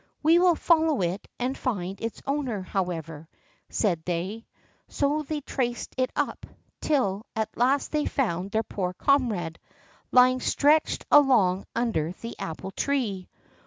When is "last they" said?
7.55-8.07